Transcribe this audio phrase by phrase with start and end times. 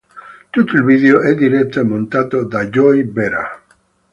[0.49, 3.61] Tutto il video è diretto e montato da Joey Vera.